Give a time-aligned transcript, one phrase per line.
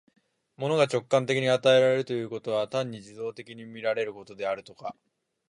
[0.57, 4.95] 物が直観的に与えられるということは、単に受働的に見られることであるとか、